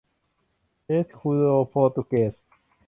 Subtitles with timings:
[0.85, 2.33] เอสคูโดโปรตุเกส